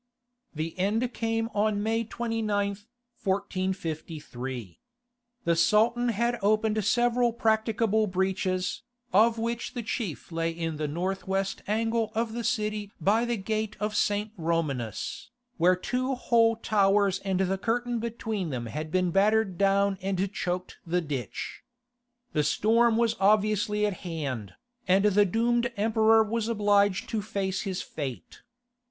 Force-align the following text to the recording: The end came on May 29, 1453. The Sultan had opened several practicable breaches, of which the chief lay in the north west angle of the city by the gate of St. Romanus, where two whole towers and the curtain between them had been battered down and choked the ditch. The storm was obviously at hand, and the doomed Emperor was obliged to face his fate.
The 0.55 0.75
end 0.79 1.13
came 1.13 1.47
on 1.53 1.83
May 1.83 2.03
29, 2.03 2.69
1453. 3.23 4.79
The 5.45 5.55
Sultan 5.55 6.09
had 6.09 6.39
opened 6.41 6.83
several 6.83 7.31
practicable 7.31 8.07
breaches, 8.07 8.81
of 9.13 9.37
which 9.37 9.75
the 9.75 9.83
chief 9.83 10.31
lay 10.31 10.49
in 10.49 10.77
the 10.77 10.87
north 10.87 11.27
west 11.27 11.61
angle 11.67 12.11
of 12.15 12.33
the 12.33 12.43
city 12.43 12.91
by 12.99 13.25
the 13.25 13.37
gate 13.37 13.77
of 13.79 13.95
St. 13.95 14.31
Romanus, 14.37 15.29
where 15.57 15.75
two 15.75 16.15
whole 16.15 16.55
towers 16.55 17.19
and 17.19 17.41
the 17.41 17.59
curtain 17.59 17.99
between 17.99 18.49
them 18.49 18.65
had 18.65 18.89
been 18.91 19.11
battered 19.11 19.55
down 19.55 19.99
and 20.01 20.33
choked 20.33 20.79
the 20.83 21.01
ditch. 21.01 21.61
The 22.33 22.41
storm 22.43 22.97
was 22.97 23.15
obviously 23.19 23.85
at 23.85 23.97
hand, 24.01 24.55
and 24.87 25.05
the 25.05 25.25
doomed 25.27 25.71
Emperor 25.77 26.23
was 26.23 26.47
obliged 26.47 27.07
to 27.09 27.21
face 27.21 27.61
his 27.61 27.83
fate. 27.83 28.41